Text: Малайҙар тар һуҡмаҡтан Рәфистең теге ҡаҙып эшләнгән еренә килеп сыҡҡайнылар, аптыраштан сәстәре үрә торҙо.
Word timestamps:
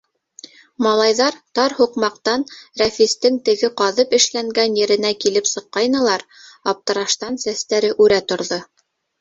Малайҙар 0.85 1.35
тар 1.59 1.75
һуҡмаҡтан 1.79 2.45
Рәфистең 2.81 3.37
теге 3.49 3.71
ҡаҙып 3.83 4.15
эшләнгән 4.21 4.79
еренә 4.81 5.13
килеп 5.27 5.53
сыҡҡайнылар, 5.53 6.27
аптыраштан 6.75 7.41
сәстәре 7.47 7.97
үрә 8.07 8.23
торҙо. 8.33 8.61